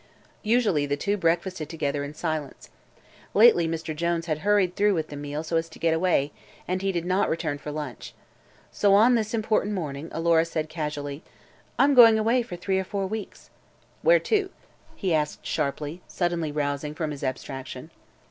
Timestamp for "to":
5.69-5.77, 14.21-14.49